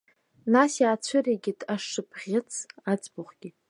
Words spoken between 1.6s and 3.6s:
ашшыԥхьыӡ аӡбахәгьы.